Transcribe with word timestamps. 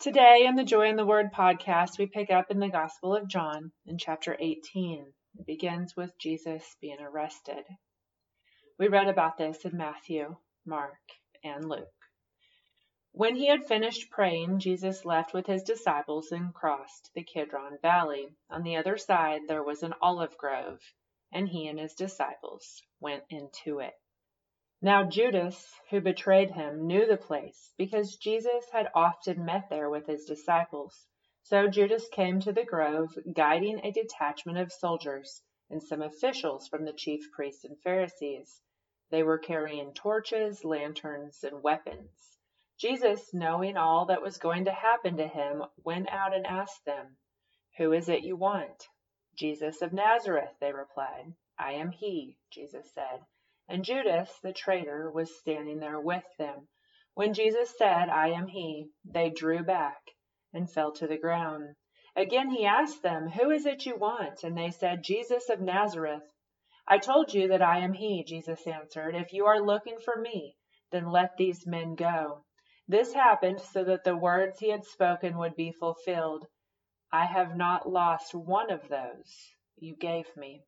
Today, 0.00 0.44
in 0.46 0.54
the 0.54 0.62
Joy 0.62 0.88
in 0.88 0.94
the 0.94 1.04
Word 1.04 1.32
podcast, 1.32 1.98
we 1.98 2.06
pick 2.06 2.30
up 2.30 2.52
in 2.52 2.60
the 2.60 2.68
Gospel 2.68 3.16
of 3.16 3.26
John 3.26 3.72
in 3.84 3.98
chapter 3.98 4.36
18. 4.38 5.12
It 5.40 5.44
begins 5.44 5.96
with 5.96 6.16
Jesus 6.20 6.76
being 6.80 7.00
arrested. 7.00 7.64
We 8.78 8.86
read 8.86 9.08
about 9.08 9.38
this 9.38 9.64
in 9.64 9.76
Matthew, 9.76 10.36
Mark, 10.64 11.00
and 11.42 11.68
Luke. 11.68 11.88
When 13.10 13.34
he 13.34 13.48
had 13.48 13.66
finished 13.66 14.08
praying, 14.12 14.60
Jesus 14.60 15.04
left 15.04 15.34
with 15.34 15.46
his 15.46 15.64
disciples 15.64 16.30
and 16.30 16.54
crossed 16.54 17.10
the 17.16 17.24
Kidron 17.24 17.78
Valley. 17.82 18.28
On 18.50 18.62
the 18.62 18.76
other 18.76 18.98
side 18.98 19.48
there 19.48 19.64
was 19.64 19.82
an 19.82 19.94
olive 20.00 20.38
grove, 20.38 20.78
and 21.32 21.48
he 21.48 21.66
and 21.66 21.76
his 21.76 21.94
disciples 21.94 22.84
went 23.00 23.24
into 23.30 23.80
it. 23.80 23.94
Now 24.80 25.02
Judas, 25.02 25.74
who 25.90 26.00
betrayed 26.00 26.52
him, 26.52 26.86
knew 26.86 27.04
the 27.04 27.16
place, 27.16 27.74
because 27.76 28.14
Jesus 28.14 28.70
had 28.70 28.88
often 28.94 29.44
met 29.44 29.68
there 29.68 29.90
with 29.90 30.06
his 30.06 30.24
disciples. 30.24 31.08
So 31.42 31.66
Judas 31.66 32.08
came 32.10 32.38
to 32.40 32.52
the 32.52 32.64
grove, 32.64 33.18
guiding 33.32 33.84
a 33.84 33.90
detachment 33.90 34.56
of 34.58 34.70
soldiers 34.70 35.42
and 35.68 35.82
some 35.82 36.00
officials 36.00 36.68
from 36.68 36.84
the 36.84 36.92
chief 36.92 37.28
priests 37.32 37.64
and 37.64 37.76
Pharisees. 37.82 38.62
They 39.10 39.24
were 39.24 39.38
carrying 39.38 39.94
torches, 39.94 40.64
lanterns, 40.64 41.42
and 41.42 41.60
weapons. 41.60 42.38
Jesus, 42.78 43.34
knowing 43.34 43.76
all 43.76 44.06
that 44.06 44.22
was 44.22 44.38
going 44.38 44.66
to 44.66 44.72
happen 44.72 45.16
to 45.16 45.26
him, 45.26 45.64
went 45.82 46.08
out 46.08 46.32
and 46.32 46.46
asked 46.46 46.84
them, 46.84 47.16
Who 47.78 47.92
is 47.92 48.08
it 48.08 48.22
you 48.22 48.36
want? 48.36 48.86
Jesus 49.34 49.82
of 49.82 49.92
Nazareth, 49.92 50.54
they 50.60 50.72
replied. 50.72 51.34
I 51.58 51.72
am 51.72 51.90
he, 51.90 52.38
Jesus 52.52 52.94
said. 52.94 53.24
And 53.68 53.84
Judas, 53.84 54.38
the 54.42 54.52
traitor, 54.52 55.10
was 55.10 55.38
standing 55.38 55.78
there 55.78 56.00
with 56.00 56.24
them. 56.38 56.68
When 57.14 57.34
Jesus 57.34 57.76
said, 57.76 58.08
I 58.08 58.28
am 58.28 58.46
he, 58.46 58.88
they 59.04 59.28
drew 59.28 59.62
back 59.62 60.00
and 60.52 60.72
fell 60.72 60.92
to 60.92 61.06
the 61.06 61.18
ground. 61.18 61.76
Again 62.16 62.50
he 62.50 62.64
asked 62.64 63.02
them, 63.02 63.28
Who 63.28 63.50
is 63.50 63.66
it 63.66 63.84
you 63.84 63.96
want? 63.96 64.42
And 64.42 64.56
they 64.56 64.70
said, 64.70 65.04
Jesus 65.04 65.48
of 65.50 65.60
Nazareth. 65.60 66.22
I 66.86 66.98
told 66.98 67.34
you 67.34 67.48
that 67.48 67.60
I 67.60 67.80
am 67.80 67.92
he, 67.92 68.24
Jesus 68.24 68.66
answered. 68.66 69.14
If 69.14 69.32
you 69.32 69.44
are 69.44 69.60
looking 69.60 69.98
for 69.98 70.16
me, 70.16 70.56
then 70.90 71.10
let 71.10 71.36
these 71.36 71.66
men 71.66 71.94
go. 71.94 72.44
This 72.86 73.12
happened 73.12 73.60
so 73.60 73.84
that 73.84 74.04
the 74.04 74.16
words 74.16 74.58
he 74.58 74.70
had 74.70 74.86
spoken 74.86 75.36
would 75.36 75.54
be 75.54 75.72
fulfilled. 75.72 76.46
I 77.12 77.26
have 77.26 77.54
not 77.54 77.86
lost 77.86 78.34
one 78.34 78.70
of 78.70 78.88
those 78.88 79.54
you 79.76 79.94
gave 79.94 80.34
me. 80.36 80.62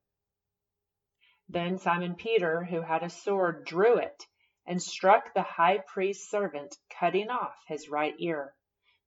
Then 1.53 1.79
Simon 1.79 2.15
Peter, 2.15 2.63
who 2.63 2.81
had 2.81 3.03
a 3.03 3.11
sword, 3.11 3.65
drew 3.65 3.97
it 3.97 4.25
and 4.67 4.81
struck 4.81 5.35
the 5.35 5.43
high 5.43 5.79
priest's 5.79 6.31
servant, 6.31 6.77
cutting 6.91 7.29
off 7.29 7.57
his 7.67 7.89
right 7.89 8.15
ear. 8.21 8.55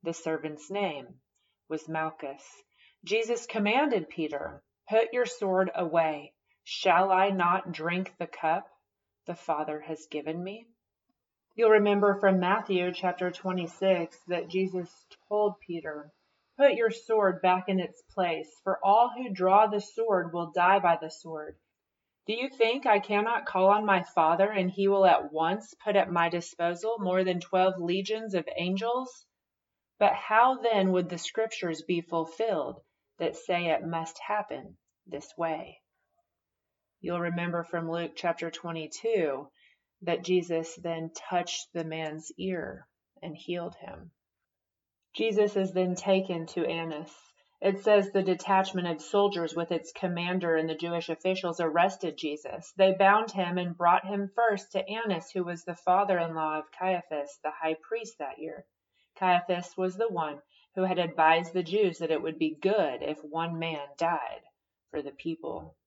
The 0.02 0.12
servant's 0.12 0.70
name 0.70 1.22
was 1.70 1.88
Malchus. 1.88 2.44
Jesus 3.06 3.46
commanded 3.46 4.10
Peter, 4.10 4.62
Put 4.90 5.14
your 5.14 5.26
sword 5.26 5.72
away. 5.74 6.34
Shall 6.66 7.14
I 7.14 7.30
not 7.30 7.72
drink 7.72 8.14
the 8.20 8.28
cup 8.28 8.68
the 9.26 9.36
Father 9.36 9.80
has 9.80 10.08
given 10.12 10.44
me? 10.44 10.68
You'll 11.56 11.70
remember 11.70 12.20
from 12.20 12.42
Matthew 12.42 12.92
chapter 12.92 13.32
26 13.32 14.20
that 14.28 14.50
Jesus 14.50 14.90
told 15.30 15.62
Peter, 15.66 16.12
Put 16.58 16.74
your 16.74 16.92
sword 16.92 17.42
back 17.42 17.70
in 17.70 17.80
its 17.80 18.02
place, 18.14 18.52
for 18.66 18.84
all 18.84 19.14
who 19.16 19.34
draw 19.34 19.68
the 19.68 19.80
sword 19.80 20.34
will 20.34 20.52
die 20.52 20.80
by 20.80 20.98
the 21.02 21.10
sword. 21.10 21.58
Do 22.26 22.34
you 22.34 22.48
think 22.48 22.86
I 22.86 23.00
cannot 23.00 23.46
call 23.46 23.68
on 23.68 23.86
my 23.86 24.04
Father, 24.04 24.50
and 24.50 24.72
he 24.72 24.88
will 24.88 25.06
at 25.06 25.34
once 25.34 25.74
put 25.84 25.98
at 25.98 26.10
my 26.10 26.30
disposal 26.30 26.96
more 27.00 27.26
than 27.26 27.42
twelve 27.42 27.78
legions 27.78 28.34
of 28.34 28.48
angels? 28.58 29.26
But 30.00 30.14
how 30.14 30.62
then 30.62 30.94
would 30.94 31.10
the 31.10 31.18
Scriptures 31.18 31.82
be 31.82 32.00
fulfilled 32.00 32.82
that 33.20 33.36
say 33.36 33.68
it 33.68 33.86
must 33.86 34.18
happen 34.20 34.78
this 35.06 35.38
way? 35.38 35.82
You'll 37.02 37.20
remember 37.20 37.66
from 37.66 37.92
Luke 37.92 38.14
chapter 38.16 38.50
22 38.50 39.50
that 40.04 40.24
Jesus 40.24 40.76
then 40.76 41.12
touched 41.30 41.74
the 41.74 41.84
man's 41.84 42.32
ear 42.38 42.88
and 43.22 43.36
healed 43.36 43.76
him. 43.76 44.12
Jesus 45.14 45.58
is 45.58 45.74
then 45.74 45.96
taken 45.96 46.46
to 46.48 46.66
Annas 46.66 47.14
it 47.64 47.82
says 47.82 48.12
the 48.12 48.22
detachment 48.22 48.90
of 48.90 49.02
soldiers 49.02 49.56
with 49.56 49.72
its 49.72 49.94
commander 49.94 50.58
and 50.58 50.70
the 50.70 50.76
Jewish 50.76 51.08
officials 51.08 51.62
arrested 51.62 52.18
Jesus. 52.18 52.74
They 52.76 52.92
bound 52.92 53.32
him 53.32 53.58
and 53.58 53.78
brought 53.78 54.06
him 54.06 54.30
first 54.36 54.74
to 54.74 54.86
Annas, 54.86 55.32
who 55.32 55.46
was 55.46 55.64
the 55.64 55.74
father 55.74 56.20
in 56.20 56.36
law 56.36 56.60
of 56.60 56.72
Caiaphas, 56.78 57.40
the 57.42 57.52
high 57.52 57.78
priest 57.82 58.18
that 58.20 58.38
year. 58.38 58.66
Caiaphas 59.16 59.78
was 59.78 59.96
the 59.96 60.10
one 60.10 60.42
who 60.76 60.84
had 60.84 61.00
advised 61.00 61.54
the 61.54 61.64
Jews 61.64 62.00
that 62.00 62.12
it 62.12 62.22
would 62.22 62.38
be 62.38 62.58
good 62.62 63.02
if 63.02 63.24
one 63.24 63.58
man 63.60 63.88
died 63.98 64.42
for 64.92 65.02
the 65.02 65.12
people. 65.12 65.78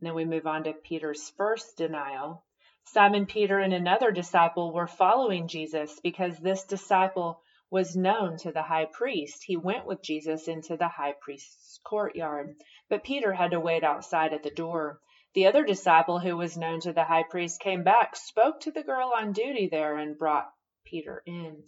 And 0.00 0.06
then 0.06 0.14
we 0.14 0.24
move 0.24 0.46
on 0.46 0.64
to 0.64 0.72
Peter's 0.72 1.28
first 1.36 1.76
denial. 1.76 2.42
Simon 2.84 3.26
Peter 3.26 3.58
and 3.58 3.74
another 3.74 4.12
disciple 4.12 4.72
were 4.72 4.86
following 4.86 5.46
Jesus 5.46 6.00
because 6.02 6.38
this 6.38 6.64
disciple 6.64 7.42
was 7.70 7.96
known 7.96 8.36
to 8.36 8.52
the 8.52 8.62
high 8.62 8.84
priest, 8.84 9.42
he 9.44 9.56
went 9.56 9.86
with 9.86 10.02
Jesus 10.02 10.46
into 10.46 10.76
the 10.76 10.88
high 10.88 11.14
priest's 11.20 11.78
courtyard. 11.84 12.54
But 12.88 13.02
Peter 13.02 13.32
had 13.32 13.50
to 13.50 13.60
wait 13.60 13.82
outside 13.82 14.32
at 14.32 14.42
the 14.42 14.50
door. 14.50 15.00
The 15.34 15.46
other 15.46 15.64
disciple 15.64 16.20
who 16.20 16.36
was 16.36 16.56
known 16.56 16.80
to 16.80 16.92
the 16.92 17.04
high 17.04 17.24
priest 17.24 17.60
came 17.60 17.82
back, 17.82 18.16
spoke 18.16 18.60
to 18.60 18.70
the 18.70 18.82
girl 18.82 19.12
on 19.14 19.32
duty 19.32 19.68
there, 19.68 19.96
and 19.96 20.16
brought 20.16 20.50
Peter 20.84 21.22
in. 21.26 21.64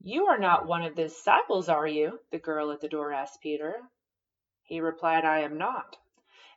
You 0.00 0.26
are 0.26 0.38
not 0.38 0.66
one 0.66 0.82
of 0.82 0.96
the 0.96 1.04
disciples, 1.04 1.68
are 1.68 1.86
you? 1.86 2.20
The 2.30 2.38
girl 2.38 2.72
at 2.72 2.80
the 2.80 2.88
door 2.88 3.12
asked 3.12 3.42
Peter. 3.42 3.76
He 4.62 4.80
replied, 4.80 5.24
I 5.26 5.40
am 5.40 5.58
not. 5.58 5.98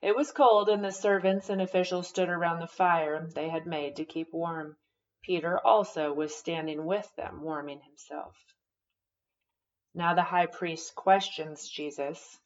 It 0.02 0.16
was 0.16 0.32
cold, 0.32 0.70
and 0.70 0.84
the 0.84 0.92
servants 0.92 1.50
and 1.50 1.62
officials 1.62 2.08
stood 2.08 2.30
around 2.30 2.60
the 2.60 2.68
fire 2.68 3.28
they 3.36 3.50
had 3.50 3.68
made 3.68 3.98
to 3.98 4.06
keep 4.06 4.32
warm. 4.32 4.78
Peter 5.24 5.58
also 5.58 6.14
was 6.14 6.36
standing 6.36 6.86
with 6.86 7.10
them, 7.16 7.42
warming 7.42 7.80
himself. 7.82 8.36
Now 9.96 10.16
the 10.16 10.24
high 10.24 10.48
priest 10.48 10.96
questions 10.96 11.70
Jesus. 11.70 12.40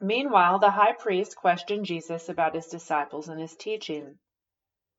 Meanwhile, 0.00 0.58
the 0.58 0.70
high 0.70 0.92
priest 0.92 1.36
questioned 1.36 1.86
Jesus 1.86 2.28
about 2.28 2.54
his 2.54 2.66
disciples 2.66 3.28
and 3.28 3.40
his 3.40 3.54
teaching. 3.54 4.18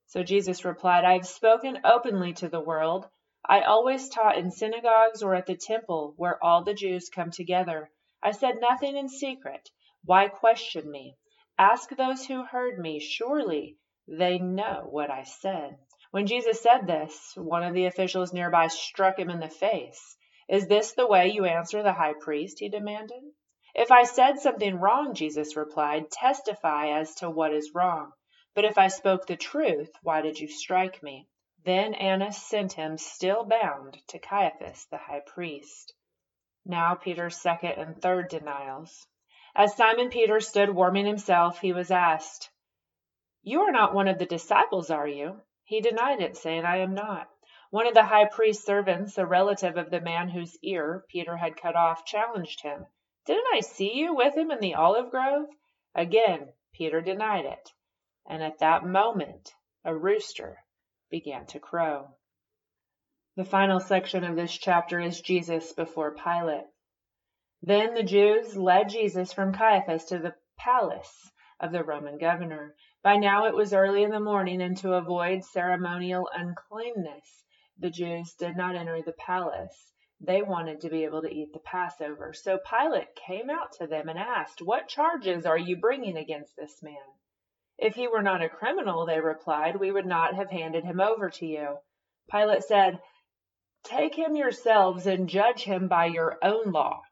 So 0.06 0.22
Jesus 0.22 0.64
replied, 0.64 1.04
I 1.04 1.14
have 1.14 1.26
spoken 1.26 1.80
openly 1.84 2.32
to 2.34 2.48
the 2.48 2.60
world. 2.60 3.06
I 3.44 3.62
always 3.62 4.08
taught 4.08 4.38
in 4.38 4.50
synagogues 4.50 5.22
or 5.22 5.34
at 5.34 5.46
the 5.46 5.56
temple 5.56 6.14
where 6.16 6.42
all 6.42 6.64
the 6.64 6.74
Jews 6.74 7.10
come 7.10 7.30
together. 7.30 7.90
I 8.22 8.30
said 8.30 8.60
nothing 8.60 8.96
in 8.96 9.08
secret. 9.08 9.68
Why 10.04 10.28
question 10.28 10.90
me? 10.90 11.16
Ask 11.58 11.90
those 11.90 12.24
who 12.24 12.44
heard 12.44 12.78
me. 12.78 13.00
Surely 13.00 13.76
they 14.08 14.38
know 14.38 14.86
what 14.88 15.10
I 15.10 15.24
said. 15.24 15.76
When 16.10 16.26
Jesus 16.26 16.60
said 16.60 16.86
this, 16.86 17.32
one 17.36 17.62
of 17.62 17.74
the 17.74 17.86
officials 17.86 18.32
nearby 18.32 18.68
struck 18.68 19.18
him 19.18 19.30
in 19.30 19.40
the 19.40 19.48
face. 19.48 20.16
Is 20.48 20.68
this 20.68 20.92
the 20.92 21.06
way 21.06 21.28
you 21.28 21.44
answer 21.44 21.82
the 21.82 21.92
high 21.92 22.14
priest? 22.14 22.60
he 22.60 22.68
demanded. 22.68 23.22
If 23.74 23.90
I 23.90 24.04
said 24.04 24.38
something 24.38 24.78
wrong, 24.78 25.14
Jesus 25.14 25.56
replied, 25.56 26.10
testify 26.10 26.98
as 26.98 27.14
to 27.16 27.28
what 27.28 27.52
is 27.52 27.74
wrong. 27.74 28.12
But 28.54 28.64
if 28.64 28.78
I 28.78 28.88
spoke 28.88 29.26
the 29.26 29.36
truth, 29.36 29.90
why 30.02 30.22
did 30.22 30.38
you 30.38 30.48
strike 30.48 31.02
me? 31.02 31.28
Then 31.64 31.94
Annas 31.94 32.40
sent 32.40 32.72
him, 32.74 32.96
still 32.96 33.44
bound, 33.44 33.98
to 34.08 34.18
Caiaphas 34.20 34.86
the 34.86 34.98
high 34.98 35.20
priest. 35.20 35.92
Now 36.64 36.94
Peter's 36.94 37.36
second 37.36 37.72
and 37.72 38.00
third 38.00 38.28
denials. 38.28 39.06
As 39.54 39.76
Simon 39.76 40.10
Peter 40.10 40.40
stood 40.40 40.70
warming 40.70 41.06
himself, 41.06 41.60
he 41.60 41.72
was 41.72 41.90
asked, 41.90 42.50
You 43.42 43.62
are 43.62 43.72
not 43.72 43.94
one 43.94 44.06
of 44.06 44.18
the 44.18 44.26
disciples, 44.26 44.90
are 44.90 45.08
you? 45.08 45.42
He 45.66 45.80
denied 45.80 46.20
it, 46.20 46.36
saying, 46.36 46.64
I 46.64 46.78
am 46.78 46.94
not. 46.94 47.28
One 47.70 47.88
of 47.88 47.94
the 47.94 48.04
high 48.04 48.26
priest's 48.26 48.64
servants, 48.64 49.18
a 49.18 49.26
relative 49.26 49.76
of 49.76 49.90
the 49.90 50.00
man 50.00 50.28
whose 50.28 50.56
ear 50.62 51.04
Peter 51.08 51.36
had 51.36 51.56
cut 51.56 51.74
off, 51.74 52.04
challenged 52.06 52.62
him. 52.62 52.86
Didn't 53.26 53.52
I 53.52 53.60
see 53.60 53.92
you 53.92 54.14
with 54.14 54.36
him 54.36 54.52
in 54.52 54.60
the 54.60 54.76
olive 54.76 55.10
grove? 55.10 55.48
Again 55.92 56.52
Peter 56.72 57.00
denied 57.00 57.46
it, 57.46 57.72
and 58.24 58.44
at 58.44 58.60
that 58.60 58.84
moment 58.84 59.52
a 59.84 59.92
rooster 59.92 60.64
began 61.10 61.46
to 61.46 61.58
crow. 61.58 62.14
The 63.34 63.44
final 63.44 63.80
section 63.80 64.22
of 64.22 64.36
this 64.36 64.56
chapter 64.56 65.00
is 65.00 65.20
Jesus 65.20 65.72
before 65.72 66.14
Pilate. 66.14 66.66
Then 67.60 67.94
the 67.94 68.04
Jews 68.04 68.56
led 68.56 68.90
Jesus 68.90 69.32
from 69.32 69.52
Caiaphas 69.52 70.04
to 70.06 70.18
the 70.18 70.36
palace 70.56 71.32
of 71.58 71.72
the 71.72 71.82
Roman 71.82 72.18
governor. 72.18 72.76
By 73.06 73.18
now 73.18 73.46
it 73.46 73.54
was 73.54 73.72
early 73.72 74.02
in 74.02 74.10
the 74.10 74.18
morning, 74.18 74.60
and 74.60 74.76
to 74.78 74.94
avoid 74.94 75.44
ceremonial 75.44 76.28
uncleanness, 76.34 77.44
the 77.78 77.88
Jews 77.88 78.34
did 78.34 78.56
not 78.56 78.74
enter 78.74 79.00
the 79.00 79.12
palace. 79.12 79.92
They 80.20 80.42
wanted 80.42 80.80
to 80.80 80.90
be 80.90 81.04
able 81.04 81.22
to 81.22 81.32
eat 81.32 81.52
the 81.52 81.60
Passover. 81.60 82.32
So 82.32 82.58
Pilate 82.58 83.14
came 83.14 83.48
out 83.48 83.70
to 83.74 83.86
them 83.86 84.08
and 84.08 84.18
asked, 84.18 84.60
What 84.60 84.88
charges 84.88 85.46
are 85.46 85.56
you 85.56 85.76
bringing 85.76 86.16
against 86.16 86.56
this 86.56 86.82
man? 86.82 86.96
If 87.78 87.94
he 87.94 88.08
were 88.08 88.22
not 88.22 88.42
a 88.42 88.48
criminal, 88.48 89.06
they 89.06 89.20
replied, 89.20 89.76
we 89.76 89.92
would 89.92 90.04
not 90.04 90.34
have 90.34 90.50
handed 90.50 90.82
him 90.82 90.98
over 90.98 91.30
to 91.30 91.46
you. 91.46 91.78
Pilate 92.28 92.64
said, 92.64 92.98
Take 93.84 94.16
him 94.16 94.34
yourselves 94.34 95.06
and 95.06 95.28
judge 95.28 95.62
him 95.62 95.86
by 95.86 96.06
your 96.06 96.38
own 96.42 96.72
law. 96.72 97.02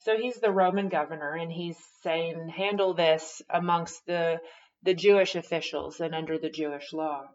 So 0.00 0.16
he's 0.16 0.40
the 0.40 0.52
Roman 0.52 0.88
governor, 0.88 1.32
and 1.34 1.50
he's 1.50 1.78
saying, 2.02 2.48
handle 2.48 2.94
this 2.94 3.42
amongst 3.50 4.06
the, 4.06 4.40
the 4.82 4.94
Jewish 4.94 5.34
officials 5.34 6.00
and 6.00 6.14
under 6.14 6.38
the 6.38 6.50
Jewish 6.50 6.92
law. 6.92 7.28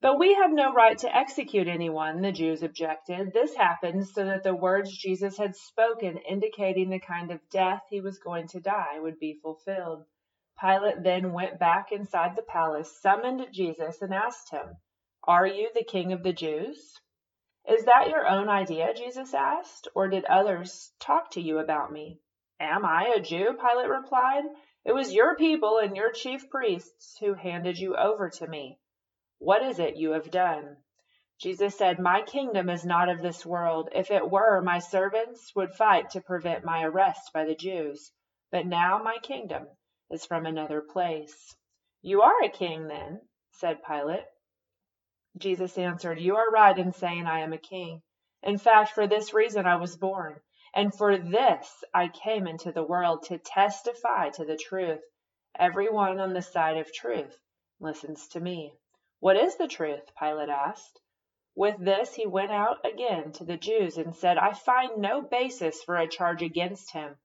But 0.00 0.18
we 0.18 0.34
have 0.34 0.52
no 0.52 0.72
right 0.72 0.96
to 0.98 1.14
execute 1.14 1.66
anyone, 1.66 2.22
the 2.22 2.32
Jews 2.32 2.62
objected. 2.62 3.32
This 3.32 3.54
happened 3.54 4.06
so 4.06 4.24
that 4.24 4.44
the 4.44 4.54
words 4.54 4.96
Jesus 4.96 5.36
had 5.36 5.56
spoken, 5.56 6.18
indicating 6.18 6.88
the 6.88 7.00
kind 7.00 7.32
of 7.32 7.40
death 7.50 7.82
he 7.90 8.00
was 8.00 8.18
going 8.18 8.46
to 8.48 8.60
die, 8.60 9.00
would 9.00 9.18
be 9.18 9.40
fulfilled. 9.42 10.04
Pilate 10.60 11.02
then 11.02 11.32
went 11.32 11.58
back 11.58 11.92
inside 11.92 12.36
the 12.36 12.42
palace, 12.42 13.00
summoned 13.00 13.46
Jesus, 13.52 14.00
and 14.00 14.14
asked 14.14 14.50
him, 14.50 14.76
Are 15.24 15.46
you 15.46 15.68
the 15.74 15.84
king 15.84 16.12
of 16.12 16.22
the 16.22 16.32
Jews? 16.32 17.00
Is 17.68 17.84
that 17.84 18.08
your 18.08 18.26
own 18.26 18.48
idea? 18.48 18.94
Jesus 18.94 19.34
asked, 19.34 19.88
or 19.94 20.08
did 20.08 20.24
others 20.24 20.90
talk 21.00 21.32
to 21.32 21.40
you 21.40 21.58
about 21.58 21.92
me? 21.92 22.18
Am 22.58 22.86
I 22.86 23.12
a 23.14 23.20
Jew? 23.20 23.58
Pilate 23.60 23.90
replied. 23.90 24.44
It 24.86 24.94
was 24.94 25.12
your 25.12 25.36
people 25.36 25.76
and 25.76 25.94
your 25.94 26.10
chief 26.10 26.48
priests 26.48 27.18
who 27.20 27.34
handed 27.34 27.76
you 27.76 27.94
over 27.94 28.30
to 28.30 28.46
me. 28.46 28.78
What 29.38 29.62
is 29.62 29.78
it 29.78 29.96
you 29.96 30.12
have 30.12 30.30
done? 30.30 30.78
Jesus 31.38 31.76
said, 31.76 31.98
My 32.00 32.22
kingdom 32.22 32.70
is 32.70 32.86
not 32.86 33.10
of 33.10 33.20
this 33.20 33.44
world. 33.44 33.90
If 33.92 34.10
it 34.10 34.30
were, 34.30 34.62
my 34.62 34.78
servants 34.78 35.54
would 35.54 35.74
fight 35.74 36.10
to 36.10 36.22
prevent 36.22 36.64
my 36.64 36.84
arrest 36.84 37.32
by 37.34 37.44
the 37.44 37.54
Jews. 37.54 38.10
But 38.50 38.66
now 38.66 38.98
my 39.02 39.18
kingdom 39.18 39.68
is 40.10 40.24
from 40.24 40.46
another 40.46 40.80
place. 40.80 41.54
You 42.00 42.22
are 42.22 42.42
a 42.42 42.48
king, 42.48 42.88
then, 42.88 43.20
said 43.52 43.84
Pilate. 43.84 44.24
Jesus 45.36 45.76
answered, 45.76 46.18
You 46.18 46.36
are 46.36 46.50
right 46.50 46.78
in 46.78 46.92
saying 46.92 47.26
I 47.26 47.40
am 47.40 47.52
a 47.52 47.58
king. 47.58 48.02
In 48.42 48.56
fact, 48.56 48.92
for 48.92 49.06
this 49.06 49.34
reason 49.34 49.66
I 49.66 49.76
was 49.76 49.96
born, 49.96 50.40
and 50.74 50.94
for 50.94 51.18
this 51.18 51.84
I 51.92 52.08
came 52.08 52.46
into 52.46 52.72
the 52.72 52.82
world 52.82 53.24
to 53.24 53.38
testify 53.38 54.30
to 54.30 54.44
the 54.44 54.56
truth. 54.56 55.02
Everyone 55.58 56.18
on 56.18 56.32
the 56.32 56.42
side 56.42 56.76
of 56.78 56.92
truth 56.92 57.38
listens 57.80 58.28
to 58.28 58.40
me. 58.40 58.74
What 59.20 59.36
is 59.36 59.56
the 59.56 59.68
truth? 59.68 60.10
Pilate 60.18 60.48
asked. 60.48 61.00
With 61.54 61.76
this 61.78 62.14
he 62.14 62.26
went 62.26 62.52
out 62.52 62.84
again 62.86 63.32
to 63.32 63.44
the 63.44 63.56
Jews 63.56 63.98
and 63.98 64.14
said, 64.14 64.38
I 64.38 64.52
find 64.52 64.98
no 64.98 65.20
basis 65.20 65.82
for 65.82 65.96
a 65.96 66.06
charge 66.06 66.42
against 66.42 66.92
him. 66.92 67.16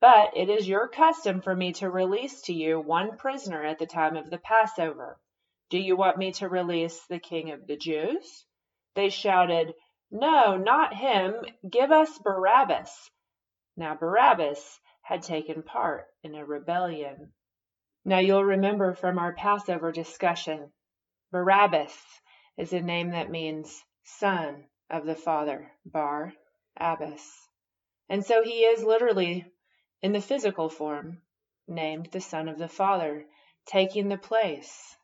But 0.00 0.36
it 0.36 0.48
is 0.48 0.66
your 0.66 0.88
custom 0.88 1.42
for 1.42 1.54
me 1.54 1.74
to 1.74 1.90
release 1.90 2.40
to 2.42 2.54
you 2.54 2.80
one 2.80 3.18
prisoner 3.18 3.62
at 3.62 3.78
the 3.78 3.86
time 3.86 4.16
of 4.16 4.30
the 4.30 4.38
Passover. 4.38 5.18
Do 5.70 5.78
you 5.78 5.94
want 5.94 6.18
me 6.18 6.32
to 6.32 6.48
release 6.48 7.00
the 7.06 7.20
king 7.20 7.52
of 7.52 7.64
the 7.64 7.76
Jews? 7.76 8.44
They 8.96 9.08
shouted, 9.08 9.72
No, 10.10 10.56
not 10.56 10.94
him. 10.94 11.44
Give 11.70 11.92
us 11.92 12.18
Barabbas. 12.18 13.10
Now 13.76 13.94
Barabbas 13.94 14.80
had 15.02 15.22
taken 15.22 15.62
part 15.62 16.08
in 16.24 16.34
a 16.34 16.44
rebellion. 16.44 17.32
Now 18.04 18.18
you'll 18.18 18.44
remember 18.44 18.94
from 18.94 19.16
our 19.16 19.32
Passover 19.32 19.92
discussion 19.92 20.72
Barabbas 21.30 21.96
is 22.56 22.72
a 22.72 22.80
name 22.80 23.10
that 23.10 23.30
means 23.30 23.84
son 24.02 24.64
of 24.90 25.06
the 25.06 25.14
Father, 25.14 25.70
Bar 25.84 26.32
Abbas. 26.76 27.48
And 28.08 28.26
so 28.26 28.42
he 28.42 28.64
is 28.64 28.82
literally, 28.82 29.46
in 30.02 30.10
the 30.10 30.20
physical 30.20 30.68
form, 30.68 31.22
named 31.68 32.08
the 32.10 32.20
Son 32.20 32.48
of 32.48 32.58
the 32.58 32.66
Father, 32.66 33.24
taking 33.66 34.08
the 34.08 34.18
place 34.18 34.96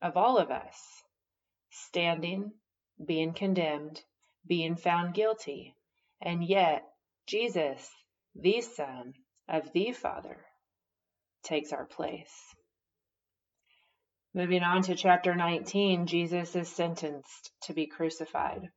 of 0.00 0.16
all 0.16 0.38
of 0.38 0.50
us, 0.50 1.02
standing, 1.70 2.52
being 3.04 3.32
condemned, 3.32 4.02
being 4.46 4.76
found 4.76 5.14
guilty, 5.14 5.74
and 6.20 6.44
yet 6.44 6.84
Jesus, 7.26 7.90
the 8.34 8.60
Son 8.60 9.14
of 9.48 9.72
the 9.72 9.92
Father, 9.92 10.44
takes 11.42 11.72
our 11.72 11.86
place. 11.86 12.54
Moving 14.34 14.62
on 14.62 14.82
to 14.82 14.94
chapter 14.94 15.34
19, 15.34 16.06
Jesus 16.06 16.54
is 16.54 16.68
sentenced 16.68 17.50
to 17.62 17.72
be 17.72 17.86
crucified. 17.86 18.70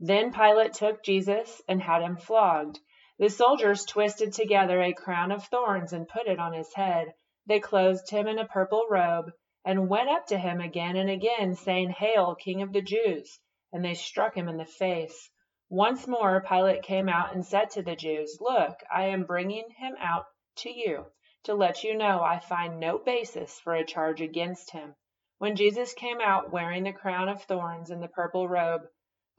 Then 0.00 0.32
Pilate 0.32 0.72
took 0.72 1.02
Jesus 1.04 1.62
and 1.68 1.82
had 1.82 2.02
him 2.02 2.16
flogged. 2.16 2.78
The 3.18 3.28
soldiers 3.28 3.84
twisted 3.84 4.32
together 4.32 4.80
a 4.80 4.92
crown 4.92 5.30
of 5.30 5.44
thorns 5.44 5.92
and 5.92 6.08
put 6.08 6.26
it 6.26 6.38
on 6.38 6.52
his 6.52 6.72
head. 6.74 7.12
They 7.46 7.60
clothed 7.60 8.10
him 8.10 8.26
in 8.26 8.38
a 8.38 8.48
purple 8.48 8.86
robe 8.88 9.30
and 9.64 9.88
went 9.88 10.08
up 10.08 10.26
to 10.26 10.36
him 10.38 10.60
again 10.60 10.96
and 10.96 11.08
again, 11.08 11.54
saying, 11.54 11.90
Hail, 11.90 12.34
King 12.34 12.60
of 12.62 12.72
the 12.72 12.82
Jews! 12.82 13.40
And 13.72 13.84
they 13.84 13.94
struck 13.94 14.36
him 14.36 14.48
in 14.48 14.58
the 14.58 14.64
face. 14.64 15.30
Once 15.70 16.06
more 16.06 16.40
Pilate 16.42 16.82
came 16.82 17.08
out 17.08 17.34
and 17.34 17.44
said 17.44 17.70
to 17.70 17.82
the 17.82 17.96
Jews, 17.96 18.38
Look, 18.40 18.78
I 18.92 19.06
am 19.06 19.24
bringing 19.24 19.70
him 19.70 19.96
out 19.98 20.26
to 20.56 20.70
you 20.70 21.06
to 21.44 21.54
let 21.54 21.82
you 21.82 21.94
know 21.94 22.22
I 22.22 22.38
find 22.38 22.78
no 22.78 22.98
basis 22.98 23.58
for 23.60 23.74
a 23.74 23.84
charge 23.84 24.20
against 24.20 24.70
him. 24.70 24.94
When 25.38 25.56
Jesus 25.56 25.94
came 25.94 26.20
out 26.20 26.52
wearing 26.52 26.84
the 26.84 26.92
crown 26.92 27.28
of 27.28 27.42
thorns 27.42 27.90
and 27.90 28.02
the 28.02 28.08
purple 28.08 28.48
robe, 28.48 28.82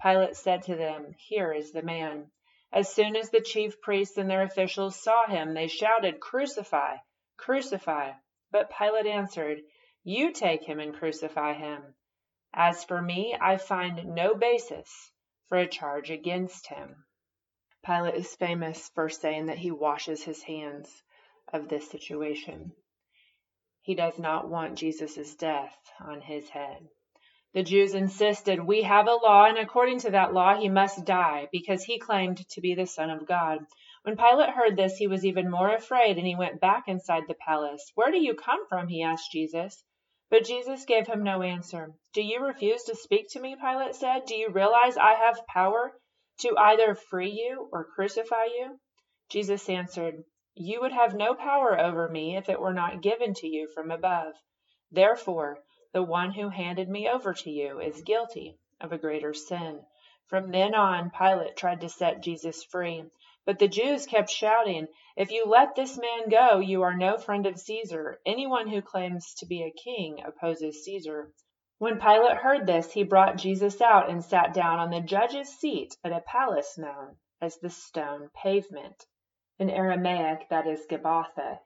Pilate 0.01 0.35
said 0.35 0.63
to 0.63 0.75
them, 0.75 1.15
Here 1.17 1.53
is 1.53 1.71
the 1.71 1.81
man. 1.81 2.31
As 2.71 2.93
soon 2.93 3.15
as 3.15 3.29
the 3.29 3.41
chief 3.41 3.79
priests 3.79 4.17
and 4.17 4.29
their 4.29 4.41
officials 4.41 5.01
saw 5.01 5.25
him, 5.27 5.53
they 5.53 5.67
shouted, 5.67 6.19
Crucify! 6.19 6.97
Crucify! 7.37 8.11
But 8.51 8.69
Pilate 8.69 9.05
answered, 9.05 9.61
You 10.07 10.33
take 10.33 10.63
him 10.63 10.79
and 10.79 10.93
crucify 10.93 11.53
him. 11.53 11.95
As 12.53 12.83
for 12.83 13.01
me, 13.01 13.35
I 13.41 13.57
find 13.57 14.13
no 14.13 14.35
basis 14.35 15.11
for 15.49 15.57
a 15.57 15.67
charge 15.67 16.11
against 16.11 16.67
him. 16.67 17.05
Pilate 17.83 18.13
is 18.13 18.35
famous 18.35 18.89
for 18.89 19.09
saying 19.09 19.47
that 19.47 19.57
he 19.57 19.71
washes 19.71 20.23
his 20.23 20.43
hands 20.43 21.03
of 21.51 21.67
this 21.67 21.89
situation. 21.89 22.71
He 23.81 23.95
does 23.95 24.19
not 24.19 24.47
want 24.47 24.77
Jesus' 24.77 25.33
death 25.33 25.75
on 25.99 26.21
his 26.21 26.49
head. 26.49 26.87
The 27.53 27.63
Jews 27.63 27.95
insisted, 27.95 28.59
We 28.59 28.83
have 28.83 29.07
a 29.07 29.15
law, 29.15 29.45
and 29.45 29.57
according 29.57 30.01
to 30.01 30.11
that 30.11 30.33
law 30.33 30.55
he 30.55 30.69
must 30.69 31.03
die, 31.03 31.49
because 31.51 31.83
he 31.83 31.97
claimed 31.97 32.47
to 32.49 32.61
be 32.61 32.75
the 32.75 32.85
Son 32.85 33.09
of 33.09 33.25
God. 33.25 33.65
When 34.03 34.17
Pilate 34.17 34.51
heard 34.51 34.77
this, 34.77 34.97
he 34.97 35.07
was 35.07 35.25
even 35.25 35.49
more 35.49 35.73
afraid, 35.73 36.19
and 36.19 36.27
he 36.27 36.35
went 36.35 36.61
back 36.61 36.87
inside 36.87 37.23
the 37.27 37.33
palace. 37.33 37.91
Where 37.95 38.11
do 38.11 38.19
you 38.19 38.35
come 38.35 38.67
from? 38.67 38.87
he 38.87 39.01
asked 39.01 39.31
Jesus. 39.31 39.83
But 40.29 40.45
Jesus 40.45 40.85
gave 40.85 41.07
him 41.07 41.23
no 41.23 41.41
answer. 41.41 41.93
Do 42.13 42.21
you 42.21 42.45
refuse 42.45 42.83
to 42.83 42.95
speak 42.95 43.29
to 43.31 43.39
me? 43.39 43.55
Pilate 43.55 43.95
said. 43.95 44.25
Do 44.25 44.35
you 44.35 44.49
realize 44.49 44.97
I 44.97 45.13
have 45.13 45.47
power 45.47 45.93
to 46.39 46.57
either 46.57 46.95
free 46.95 47.31
you 47.31 47.69
or 47.71 47.85
crucify 47.85 48.45
you? 48.45 48.79
Jesus 49.29 49.69
answered, 49.69 50.23
you 50.57 50.79
would 50.79 50.93
have 50.93 51.13
no 51.13 51.35
power 51.35 51.77
over 51.77 52.07
me 52.07 52.37
if 52.37 52.47
it 52.47 52.61
were 52.61 52.73
not 52.73 53.01
given 53.01 53.33
to 53.33 53.47
you 53.47 53.67
from 53.67 53.91
above. 53.91 54.33
Therefore, 54.89 55.59
the 55.91 56.01
one 56.01 56.31
who 56.31 56.47
handed 56.47 56.87
me 56.87 57.09
over 57.09 57.33
to 57.33 57.49
you 57.49 57.81
is 57.81 58.01
guilty 58.03 58.57
of 58.79 58.93
a 58.93 58.97
greater 58.97 59.33
sin. 59.33 59.81
From 60.27 60.51
then 60.51 60.73
on, 60.73 61.11
Pilate 61.11 61.57
tried 61.57 61.81
to 61.81 61.89
set 61.89 62.23
Jesus 62.23 62.63
free. 62.63 63.03
But 63.45 63.59
the 63.59 63.67
Jews 63.67 64.07
kept 64.07 64.31
shouting, 64.31 64.87
If 65.15 65.29
you 65.29 65.45
let 65.45 65.75
this 65.75 65.99
man 65.99 66.29
go, 66.29 66.57
you 66.57 66.81
are 66.81 66.95
no 66.95 67.17
friend 67.19 67.45
of 67.45 67.59
Caesar. 67.59 68.19
Anyone 68.25 68.67
who 68.67 68.81
claims 68.81 69.35
to 69.35 69.45
be 69.45 69.61
a 69.61 69.69
king 69.69 70.23
opposes 70.25 70.83
Caesar. 70.83 71.31
When 71.77 71.99
Pilate 71.99 72.37
heard 72.37 72.65
this, 72.65 72.91
he 72.91 73.03
brought 73.03 73.37
Jesus 73.37 73.81
out 73.81 74.09
and 74.09 74.23
sat 74.23 74.53
down 74.55 74.79
on 74.79 74.89
the 74.89 74.99
judge's 74.99 75.49
seat 75.49 75.95
at 76.03 76.11
a 76.11 76.21
palace 76.21 76.75
known 76.75 77.17
as 77.39 77.57
the 77.57 77.69
Stone 77.69 78.31
Pavement. 78.33 79.05
In 79.59 79.69
Aramaic 79.69 80.49
that 80.49 80.65
is 80.65 80.87
Gabbatha. 80.87 81.59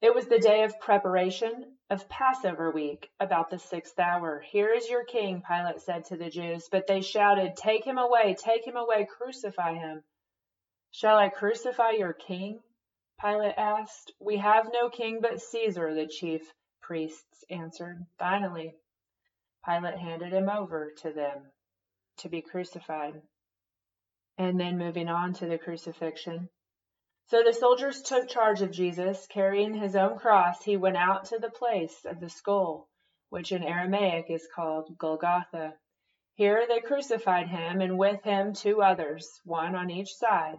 It 0.00 0.14
was 0.14 0.28
the 0.28 0.38
day 0.38 0.62
of 0.62 0.78
preparation 0.78 1.76
of 1.90 2.08
Passover 2.08 2.70
week, 2.70 3.10
about 3.18 3.50
the 3.50 3.58
sixth 3.58 3.98
hour. 3.98 4.38
Here 4.38 4.72
is 4.72 4.88
your 4.88 5.04
king, 5.04 5.42
Pilate 5.42 5.80
said 5.80 6.04
to 6.04 6.16
the 6.16 6.30
Jews. 6.30 6.68
But 6.70 6.86
they 6.86 7.00
shouted, 7.00 7.56
Take 7.56 7.84
him 7.84 7.98
away, 7.98 8.36
take 8.38 8.64
him 8.64 8.76
away, 8.76 9.04
crucify 9.06 9.74
him. 9.74 10.04
Shall 10.90 11.16
I 11.16 11.28
crucify 11.28 11.90
your 11.90 12.12
king? 12.12 12.60
Pilate 13.20 13.54
asked. 13.56 14.12
We 14.18 14.38
have 14.38 14.72
no 14.72 14.90
king 14.90 15.20
but 15.20 15.40
Caesar, 15.40 15.94
the 15.94 16.08
chief 16.08 16.52
priests 16.80 17.44
answered. 17.48 18.04
Finally, 18.18 18.74
Pilate 19.64 19.98
handed 19.98 20.32
him 20.32 20.48
over 20.48 20.90
to 21.02 21.12
them 21.12 21.52
to 22.16 22.28
be 22.28 22.42
crucified. 22.42 23.22
And 24.38 24.58
then 24.58 24.76
moving 24.76 25.08
on 25.08 25.34
to 25.34 25.46
the 25.46 25.58
crucifixion. 25.58 26.48
So 27.26 27.44
the 27.44 27.52
soldiers 27.52 28.02
took 28.02 28.28
charge 28.28 28.62
of 28.62 28.72
Jesus. 28.72 29.26
Carrying 29.28 29.74
his 29.74 29.94
own 29.94 30.18
cross, 30.18 30.64
he 30.64 30.76
went 30.76 30.96
out 30.96 31.26
to 31.26 31.38
the 31.38 31.50
place 31.50 32.04
of 32.06 32.18
the 32.18 32.28
skull, 32.28 32.88
which 33.28 33.52
in 33.52 33.62
Aramaic 33.62 34.30
is 34.30 34.48
called 34.52 34.98
Golgotha. 34.98 35.74
Here 36.34 36.66
they 36.66 36.80
crucified 36.80 37.48
him, 37.48 37.80
and 37.82 37.98
with 37.98 38.24
him 38.24 38.52
two 38.52 38.82
others, 38.82 39.40
one 39.44 39.76
on 39.76 39.90
each 39.90 40.14
side, 40.14 40.58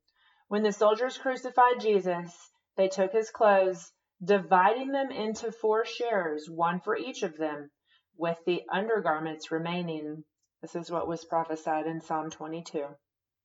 When 0.51 0.63
the 0.63 0.73
soldiers 0.73 1.17
crucified 1.17 1.79
Jesus, 1.79 2.51
they 2.75 2.89
took 2.89 3.13
his 3.13 3.31
clothes, 3.31 3.93
dividing 4.21 4.91
them 4.91 5.09
into 5.09 5.49
four 5.49 5.85
shares, 5.85 6.49
one 6.49 6.81
for 6.81 6.97
each 6.97 7.23
of 7.23 7.37
them 7.37 7.71
with 8.17 8.37
the 8.45 8.61
undergarments 8.69 9.49
remaining. 9.49 10.25
This 10.61 10.75
is 10.75 10.91
what 10.91 11.07
was 11.07 11.23
prophesied 11.23 11.87
in 11.87 12.01
Psalm 12.01 12.29
22. 12.31 12.85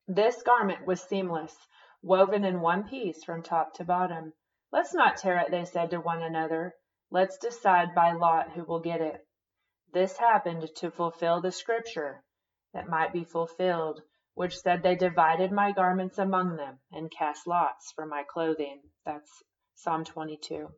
This 0.09 0.43
garment 0.43 0.85
was 0.85 1.01
seamless, 1.01 1.57
woven 2.03 2.45
in 2.45 2.61
one 2.61 2.89
piece 2.89 3.23
from 3.23 3.45
top 3.45 3.75
to 3.75 3.85
bottom. 3.85 4.33
Let's 4.73 4.93
not 4.93 5.17
tear 5.17 5.39
it, 5.39 5.53
they 5.53 5.65
said 5.65 5.91
to 5.91 6.01
one 6.01 6.25
another. 6.25 6.75
Let's 7.13 7.39
decide 7.39 7.95
by 7.95 8.15
lot 8.15 8.51
who 8.51 8.65
will 8.65 8.81
get 8.81 9.01
it. 9.01 9.25
This 9.93 10.17
happened 10.17 10.69
to 10.79 10.91
fulfill 10.91 11.41
the 11.41 11.53
scripture 11.53 12.25
that 12.75 12.89
might 12.89 13.13
be 13.13 13.23
fulfilled, 13.23 14.03
which 14.37 14.59
said, 14.59 14.83
They 14.83 14.95
divided 14.95 15.51
my 15.51 15.73
garments 15.73 16.19
among 16.19 16.57
them 16.57 16.79
and 16.93 17.11
cast 17.11 17.47
lots 17.47 17.91
for 17.93 18.05
my 18.05 18.23
clothing. 18.23 18.83
That's 19.07 19.31
Psalm 19.77 20.05
22. 20.05 20.69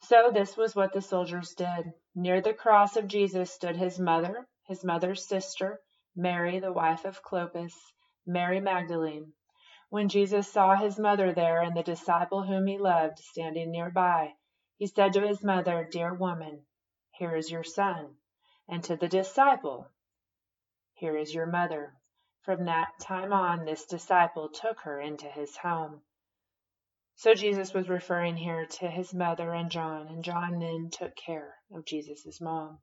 So 0.00 0.32
this 0.34 0.56
was 0.56 0.74
what 0.74 0.92
the 0.92 1.00
soldiers 1.00 1.54
did. 1.54 1.92
Near 2.16 2.40
the 2.40 2.52
cross 2.52 2.96
of 2.96 3.06
Jesus 3.06 3.52
stood 3.52 3.76
his 3.76 4.00
mother, 4.00 4.48
his 4.66 4.82
mother's 4.82 5.24
sister, 5.28 5.80
Mary, 6.16 6.58
the 6.58 6.72
wife 6.72 7.04
of 7.04 7.22
Clopas, 7.22 7.72
Mary 8.26 8.58
Magdalene. 8.58 9.32
When 9.88 10.08
Jesus 10.08 10.52
saw 10.52 10.74
his 10.74 10.98
mother 10.98 11.32
there 11.32 11.62
and 11.62 11.76
the 11.76 11.84
disciple 11.84 12.42
whom 12.42 12.66
he 12.66 12.78
loved 12.78 13.20
standing 13.20 13.70
nearby, 13.70 14.34
he 14.76 14.88
said 14.88 15.12
to 15.12 15.24
his 15.24 15.44
mother, 15.44 15.88
Dear 15.88 16.14
woman, 16.14 16.66
here 17.12 17.36
is 17.36 17.48
your 17.48 17.62
son. 17.62 18.16
And 18.68 18.82
to 18.84 18.96
the 18.96 19.08
disciple, 19.08 19.86
Here 20.94 21.16
is 21.16 21.32
your 21.32 21.46
mother. 21.46 21.94
From 22.42 22.64
that 22.64 22.98
time 23.00 23.32
on, 23.32 23.64
this 23.64 23.86
disciple 23.86 24.48
took 24.48 24.80
her 24.80 25.00
into 25.00 25.26
his 25.26 25.56
home. 25.56 26.02
So 27.14 27.34
Jesus 27.34 27.72
was 27.72 27.88
referring 27.88 28.36
here 28.36 28.66
to 28.66 28.90
his 28.90 29.14
mother 29.14 29.52
and 29.52 29.70
John, 29.70 30.08
and 30.08 30.24
John 30.24 30.58
then 30.58 30.90
took 30.90 31.14
care 31.14 31.54
of 31.72 31.84
Jesus' 31.84 32.40
mom. 32.40 32.80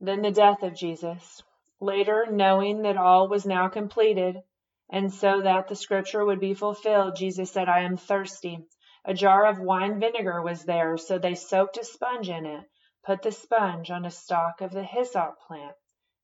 Then 0.00 0.22
the 0.22 0.32
death 0.32 0.64
of 0.64 0.74
Jesus. 0.74 1.42
Later, 1.80 2.26
knowing 2.28 2.82
that 2.82 2.96
all 2.96 3.28
was 3.28 3.46
now 3.46 3.68
completed, 3.68 4.42
and 4.90 5.12
so 5.12 5.42
that 5.42 5.68
the 5.68 5.76
scripture 5.76 6.24
would 6.24 6.40
be 6.40 6.54
fulfilled, 6.54 7.14
Jesus 7.14 7.52
said, 7.52 7.68
I 7.68 7.82
am 7.82 7.96
thirsty. 7.96 8.66
A 9.04 9.14
jar 9.14 9.46
of 9.46 9.60
wine 9.60 10.00
vinegar 10.00 10.42
was 10.42 10.64
there, 10.64 10.96
so 10.96 11.18
they 11.18 11.36
soaked 11.36 11.76
a 11.76 11.84
sponge 11.84 12.28
in 12.28 12.46
it, 12.46 12.64
put 13.04 13.22
the 13.22 13.30
sponge 13.30 13.92
on 13.92 14.04
a 14.04 14.10
stalk 14.10 14.60
of 14.60 14.72
the 14.72 14.82
hyssop 14.82 15.38
plant, 15.46 15.76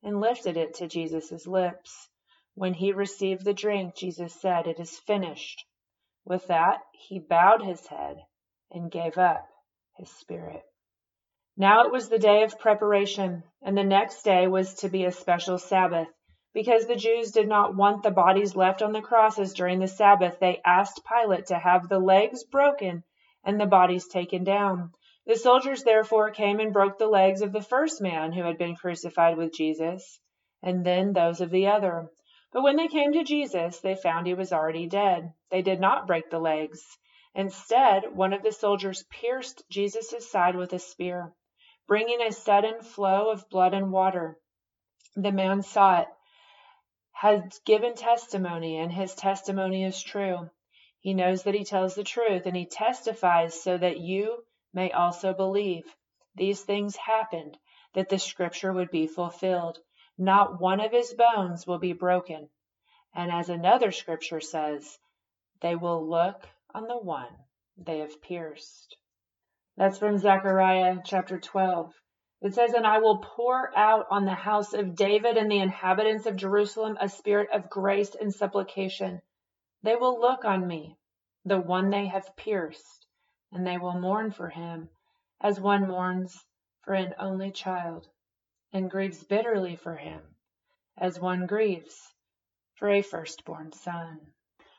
and 0.02 0.20
lifted 0.20 0.56
it 0.56 0.74
to 0.74 0.88
Jesus' 0.88 1.46
lips. 1.46 2.08
When 2.54 2.74
he 2.74 2.92
received 2.92 3.44
the 3.44 3.54
drink, 3.54 3.94
Jesus 3.94 4.34
said, 4.40 4.66
It 4.66 4.80
is 4.80 4.98
finished. 4.98 5.64
With 6.24 6.46
that, 6.48 6.82
he 6.92 7.18
bowed 7.18 7.62
his 7.62 7.86
head 7.86 8.18
and 8.70 8.90
gave 8.90 9.18
up 9.18 9.48
his 9.96 10.10
spirit. 10.10 10.62
Now 11.56 11.84
it 11.84 11.92
was 11.92 12.08
the 12.08 12.18
day 12.18 12.42
of 12.42 12.58
preparation, 12.58 13.42
and 13.62 13.76
the 13.76 13.84
next 13.84 14.22
day 14.22 14.46
was 14.46 14.74
to 14.76 14.88
be 14.88 15.04
a 15.04 15.12
special 15.12 15.58
Sabbath. 15.58 16.08
Because 16.52 16.86
the 16.86 16.96
Jews 16.96 17.30
did 17.30 17.48
not 17.48 17.76
want 17.76 18.02
the 18.02 18.10
bodies 18.10 18.56
left 18.56 18.82
on 18.82 18.92
the 18.92 19.02
crosses 19.02 19.52
during 19.52 19.78
the 19.78 19.86
Sabbath, 19.86 20.38
they 20.40 20.60
asked 20.64 21.04
Pilate 21.04 21.46
to 21.46 21.58
have 21.58 21.88
the 21.88 21.98
legs 21.98 22.44
broken 22.44 23.04
and 23.44 23.60
the 23.60 23.66
bodies 23.66 24.08
taken 24.08 24.42
down. 24.42 24.92
The 25.30 25.36
soldiers 25.36 25.84
therefore 25.84 26.32
came 26.32 26.58
and 26.58 26.72
broke 26.72 26.98
the 26.98 27.06
legs 27.06 27.40
of 27.40 27.52
the 27.52 27.62
first 27.62 28.00
man 28.00 28.32
who 28.32 28.42
had 28.42 28.58
been 28.58 28.74
crucified 28.74 29.36
with 29.36 29.54
Jesus, 29.54 30.18
and 30.60 30.84
then 30.84 31.12
those 31.12 31.40
of 31.40 31.50
the 31.50 31.68
other. 31.68 32.10
But 32.52 32.64
when 32.64 32.74
they 32.74 32.88
came 32.88 33.12
to 33.12 33.22
Jesus, 33.22 33.78
they 33.78 33.94
found 33.94 34.26
he 34.26 34.34
was 34.34 34.52
already 34.52 34.88
dead. 34.88 35.32
They 35.52 35.62
did 35.62 35.78
not 35.78 36.08
break 36.08 36.30
the 36.30 36.40
legs. 36.40 36.84
Instead, 37.32 38.12
one 38.12 38.32
of 38.32 38.42
the 38.42 38.50
soldiers 38.50 39.04
pierced 39.08 39.62
Jesus' 39.70 40.28
side 40.28 40.56
with 40.56 40.72
a 40.72 40.80
spear, 40.80 41.32
bringing 41.86 42.20
a 42.20 42.32
sudden 42.32 42.82
flow 42.82 43.30
of 43.30 43.48
blood 43.50 43.72
and 43.72 43.92
water. 43.92 44.36
The 45.14 45.30
man 45.30 45.62
saw 45.62 46.00
it, 46.00 46.08
had 47.12 47.54
given 47.64 47.94
testimony, 47.94 48.78
and 48.78 48.90
his 48.90 49.14
testimony 49.14 49.84
is 49.84 50.02
true. 50.02 50.50
He 50.98 51.14
knows 51.14 51.44
that 51.44 51.54
he 51.54 51.62
tells 51.62 51.94
the 51.94 52.02
truth, 52.02 52.46
and 52.46 52.56
he 52.56 52.66
testifies 52.66 53.62
so 53.62 53.78
that 53.78 54.00
you 54.00 54.42
may 54.72 54.90
also 54.92 55.32
believe. 55.32 55.84
These 56.34 56.62
things 56.62 56.96
happened 56.96 57.58
that 57.94 58.08
the 58.08 58.18
scripture 58.18 58.72
would 58.72 58.90
be 58.90 59.06
fulfilled. 59.06 59.78
Not 60.16 60.60
one 60.60 60.80
of 60.80 60.92
his 60.92 61.14
bones 61.14 61.66
will 61.66 61.78
be 61.78 61.92
broken. 61.92 62.48
And 63.14 63.32
as 63.32 63.48
another 63.48 63.90
scripture 63.90 64.40
says, 64.40 64.98
they 65.60 65.74
will 65.74 66.08
look 66.08 66.48
on 66.72 66.86
the 66.86 66.98
one 66.98 67.36
they 67.76 67.98
have 67.98 68.22
pierced. 68.22 68.96
That's 69.76 69.98
from 69.98 70.18
Zechariah 70.18 70.98
chapter 71.04 71.38
12. 71.38 71.92
It 72.42 72.54
says, 72.54 72.72
And 72.74 72.86
I 72.86 72.98
will 72.98 73.18
pour 73.18 73.76
out 73.76 74.06
on 74.10 74.24
the 74.24 74.34
house 74.34 74.72
of 74.72 74.94
David 74.94 75.36
and 75.36 75.50
the 75.50 75.58
inhabitants 75.58 76.26
of 76.26 76.36
Jerusalem 76.36 76.96
a 77.00 77.08
spirit 77.08 77.50
of 77.52 77.68
grace 77.68 78.14
and 78.14 78.32
supplication. 78.32 79.20
They 79.82 79.96
will 79.96 80.20
look 80.20 80.44
on 80.44 80.66
me, 80.66 80.96
the 81.44 81.58
one 81.58 81.90
they 81.90 82.06
have 82.06 82.36
pierced, 82.36 82.99
and 83.52 83.66
they 83.66 83.78
will 83.78 83.98
mourn 83.98 84.30
for 84.30 84.48
him, 84.48 84.88
as 85.40 85.60
one 85.60 85.88
mourns 85.88 86.44
for 86.82 86.94
an 86.94 87.14
only 87.18 87.50
child 87.50 88.08
and 88.72 88.90
grieves 88.90 89.22
bitterly 89.24 89.76
for 89.76 89.96
him, 89.96 90.20
as 90.96 91.18
one 91.18 91.46
grieves 91.46 92.14
for 92.74 92.88
a 92.88 93.02
firstborn 93.02 93.72
son. 93.72 94.20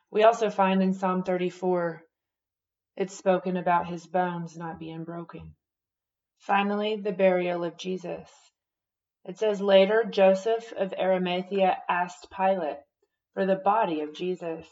We 0.09 0.23
also 0.23 0.49
find 0.49 0.81
in 0.81 0.93
Psalm 0.93 1.23
34 1.23 2.03
it's 2.97 3.17
spoken 3.17 3.57
about 3.57 3.87
his 3.87 4.05
bones 4.05 4.57
not 4.57 4.79
being 4.79 5.03
broken. 5.03 5.55
Finally, 6.39 6.97
the 6.97 7.11
burial 7.11 7.63
of 7.63 7.77
Jesus. 7.77 8.29
It 9.23 9.37
says 9.37 9.61
later 9.61 10.03
Joseph 10.03 10.73
of 10.73 10.93
Arimathea 10.97 11.77
asked 11.87 12.31
Pilate 12.31 12.79
for 13.33 13.45
the 13.45 13.55
body 13.55 14.01
of 14.01 14.13
Jesus. 14.13 14.67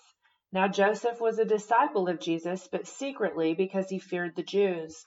Now 0.52 0.68
Joseph 0.68 1.22
was 1.22 1.38
a 1.38 1.46
disciple 1.46 2.08
of 2.08 2.20
Jesus, 2.20 2.68
but 2.72 2.88
secretly 2.88 3.54
because 3.54 3.88
he 3.88 4.00
feared 4.00 4.36
the 4.36 4.42
Jews. 4.42 5.06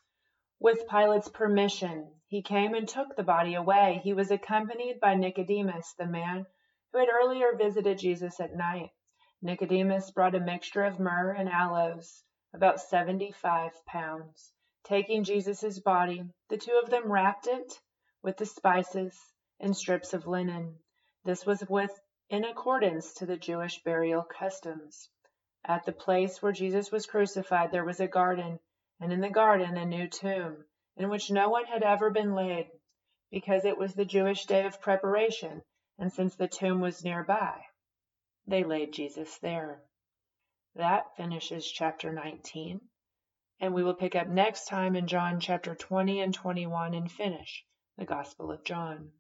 With 0.61 0.87
Pilate's 0.89 1.29
permission, 1.29 2.07
he 2.29 2.43
came 2.43 2.75
and 2.75 2.87
took 2.87 3.17
the 3.17 3.25
body 3.25 3.55
away. 3.55 4.01
He 4.05 4.13
was 4.13 4.31
accompanied 4.31 5.01
by 5.01 5.17
Nicodemus, 5.17 5.95
the 5.99 6.07
man 6.07 6.47
who 6.93 7.01
had 7.01 7.09
earlier 7.09 7.57
visited 7.57 7.99
Jesus 7.99 8.39
at 8.39 8.55
night. 8.55 8.91
Nicodemus 9.43 10.13
brought 10.13 10.37
a 10.37 10.41
mixture 10.41 10.85
of 10.85 11.01
myrrh 11.01 11.33
and 11.33 11.49
aloes, 11.49 12.23
about 12.55 12.81
seventy-five 12.81 13.73
pounds. 13.85 14.53
Taking 14.85 15.25
Jesus' 15.25 15.81
body, 15.81 16.23
the 16.51 16.57
two 16.57 16.81
of 16.81 16.89
them 16.89 17.11
wrapped 17.11 17.49
it 17.49 17.81
with 18.23 18.37
the 18.37 18.47
spices 18.47 19.19
and 19.59 19.77
strips 19.77 20.15
of 20.15 20.29
linen. 20.29 20.77
This 21.25 21.45
was 21.45 21.65
with 21.69 21.91
in 22.31 22.45
accordance 22.45 23.15
to 23.15 23.27
the 23.27 23.37
Jewish 23.37 23.83
burial 23.83 24.23
customs. 24.23 25.09
At 25.65 25.85
the 25.85 25.93
place 25.93 26.43
where 26.43 26.53
Jesus 26.53 26.91
was 26.91 27.07
crucified 27.07 27.71
there 27.71 27.85
was 27.85 28.01
a 28.01 28.09
garden 28.09 28.59
and 29.01 29.13
in 29.13 29.21
the 29.21 29.31
garden 29.31 29.77
a 29.77 29.85
new 29.85 30.09
tomb, 30.09 30.65
in 30.97 31.09
which 31.09 31.31
no 31.31 31.49
one 31.49 31.65
had 31.65 31.83
ever 31.83 32.11
been 32.11 32.35
laid, 32.35 32.71
because 33.31 33.65
it 33.65 33.79
was 33.79 33.95
the 33.95 34.05
Jewish 34.05 34.47
day 34.47 34.65
of 34.67 34.81
preparation, 34.81 35.63
and 35.99 36.13
since 36.13 36.35
the 36.35 36.49
tomb 36.49 36.81
was 36.81 37.05
nearby, 37.05 37.65
they 38.47 38.63
laid 38.63 38.93
Jesus 38.93 39.39
there. 39.39 39.83
That 40.75 41.17
finishes 41.17 41.71
chapter 41.71 42.13
19, 42.13 42.81
and 43.61 43.75
we 43.75 43.83
will 43.83 43.95
pick 43.95 44.15
up 44.15 44.29
next 44.29 44.67
time 44.67 44.97
in 44.97 45.07
John 45.07 45.41
chapter 45.41 45.75
20 45.75 46.21
and 46.21 46.35
21 46.35 46.95
and 46.95 47.11
finish 47.11 47.65
the 47.97 48.05
Gospel 48.05 48.51
of 48.51 48.65
John. 48.65 49.13